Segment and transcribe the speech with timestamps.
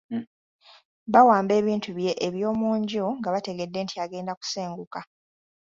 [1.13, 4.99] Bawamba ebintu bye eby’omu nju nga bategedde nti agenda kusenguka.